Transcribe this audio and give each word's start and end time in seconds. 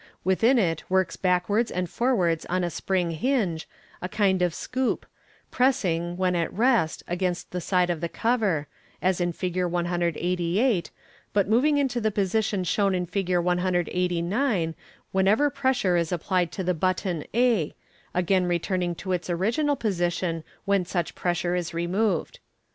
Within 0.23 0.57
it 0.57 0.83
works 0.89 1.15
backwards 1.15 1.69
and 1.69 1.87
forwards 1.87 2.43
on 2.47 2.63
a 2.63 2.71
spring 2.71 3.11
hinge, 3.11 3.67
a 4.01 4.09
kind 4.09 4.41
of 4.41 4.51
scoop, 4.51 5.05
pressing, 5.51 6.17
when 6.17 6.35
at 6.35 6.51
rest, 6.51 7.03
against 7.07 7.51
the 7.51 7.61
side 7.61 7.91
of 7.91 8.01
the 8.01 8.09
cover, 8.09 8.65
as 8.99 9.21
in 9.21 9.31
Fig. 9.31 9.63
188, 9.65 10.89
but 11.33 11.47
moving 11.47 11.77
into 11.77 12.01
the 12.01 12.09
posi 12.11 12.43
tion 12.43 12.63
shown 12.63 12.95
in 12.95 13.05
Fig. 13.05 13.37
189 13.37 14.73
whenever 15.11 15.51
pres 15.51 15.77
sure 15.77 15.97
is 15.97 16.11
applied 16.11 16.51
to 16.51 16.63
the 16.63 16.73
button 16.73 17.23
a, 17.35 17.75
again 18.15 18.47
re 18.47 18.57
turning 18.57 18.95
to 18.95 19.11
its 19.11 19.29
original 19.29 19.75
position 19.75 20.43
when 20.65 20.83
such 20.83 21.13
pressure 21.13 21.53
is 21.55 21.75
removed. 21.75 22.39